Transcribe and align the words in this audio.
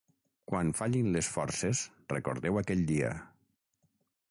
Quan 0.51 0.71
fallin 0.79 1.09
les 1.17 1.29
forces 1.35 1.83
recordeu 2.15 2.59
aquell 2.63 2.83
dia. 2.95 3.15